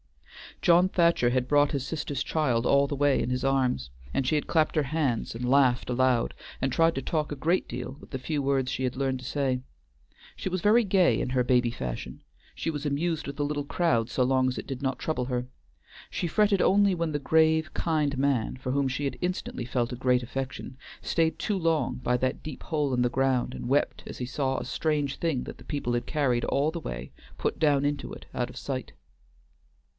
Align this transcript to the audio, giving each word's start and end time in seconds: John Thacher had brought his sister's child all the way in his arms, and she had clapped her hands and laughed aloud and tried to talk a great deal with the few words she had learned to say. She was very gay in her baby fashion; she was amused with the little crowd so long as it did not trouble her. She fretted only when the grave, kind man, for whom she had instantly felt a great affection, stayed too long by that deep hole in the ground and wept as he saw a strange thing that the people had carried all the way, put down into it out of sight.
John 0.63 0.89
Thacher 0.89 1.29
had 1.29 1.47
brought 1.47 1.71
his 1.73 1.85
sister's 1.85 2.23
child 2.23 2.65
all 2.65 2.85
the 2.87 2.95
way 2.95 3.21
in 3.21 3.29
his 3.29 3.43
arms, 3.43 3.91
and 4.13 4.27
she 4.27 4.35
had 4.35 4.47
clapped 4.47 4.75
her 4.75 4.83
hands 4.83 5.33
and 5.33 5.47
laughed 5.49 5.89
aloud 5.89 6.33
and 6.61 6.71
tried 6.71 6.93
to 6.95 7.01
talk 7.01 7.31
a 7.31 7.35
great 7.35 7.67
deal 7.67 7.97
with 7.99 8.09
the 8.09 8.19
few 8.19 8.41
words 8.41 8.69
she 8.71 8.83
had 8.83 8.95
learned 8.95 9.19
to 9.19 9.25
say. 9.25 9.61
She 10.35 10.49
was 10.49 10.61
very 10.61 10.83
gay 10.83 11.19
in 11.19 11.29
her 11.29 11.43
baby 11.43 11.71
fashion; 11.71 12.23
she 12.55 12.69
was 12.69 12.85
amused 12.85 13.27
with 13.27 13.37
the 13.37 13.45
little 13.45 13.63
crowd 13.63 14.09
so 14.09 14.23
long 14.23 14.47
as 14.47 14.57
it 14.57 14.67
did 14.67 14.81
not 14.81 14.99
trouble 14.99 15.25
her. 15.25 15.47
She 16.09 16.27
fretted 16.27 16.61
only 16.61 16.93
when 16.95 17.11
the 17.11 17.19
grave, 17.19 17.73
kind 17.73 18.17
man, 18.17 18.57
for 18.57 18.71
whom 18.71 18.87
she 18.87 19.05
had 19.05 19.17
instantly 19.21 19.65
felt 19.65 19.93
a 19.93 19.95
great 19.95 20.23
affection, 20.23 20.77
stayed 21.01 21.39
too 21.39 21.57
long 21.57 21.95
by 21.95 22.17
that 22.17 22.43
deep 22.43 22.63
hole 22.63 22.93
in 22.93 23.03
the 23.03 23.09
ground 23.09 23.53
and 23.53 23.67
wept 23.69 24.03
as 24.07 24.17
he 24.17 24.25
saw 24.25 24.57
a 24.57 24.65
strange 24.65 25.17
thing 25.17 25.43
that 25.45 25.57
the 25.59 25.63
people 25.63 25.93
had 25.93 26.05
carried 26.07 26.45
all 26.45 26.71
the 26.71 26.79
way, 26.79 27.11
put 27.37 27.57
down 27.59 27.85
into 27.85 28.11
it 28.13 28.25
out 28.33 28.49
of 28.49 28.57
sight. 28.57 28.93